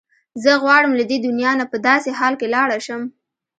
[0.43, 3.01] زه غواړم له دې دنیا نه په داسې حال کې لاړه شم.